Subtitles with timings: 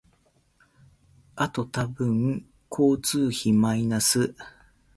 [1.35, 4.33] あと多分交通費マイナス